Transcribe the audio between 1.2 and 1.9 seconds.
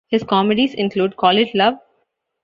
It Love?